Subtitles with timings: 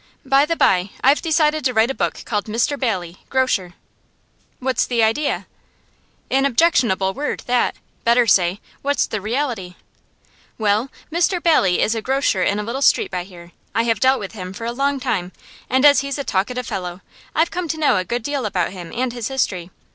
[0.25, 3.75] By the bye, I've decided to write a book called "Mr Bailey, Grocer."'
[4.57, 5.45] 'What's the idea?'
[6.31, 7.75] 'An objectionable word, that.
[8.03, 9.75] Better say: "What's the reality?"
[10.57, 13.51] Well, Mr Bailey is a grocer in a little street by here.
[13.75, 15.33] I have dealt with him for a long time,
[15.69, 17.01] and as he's a talkative fellow
[17.35, 19.69] I've come to know a good deal about him and his history.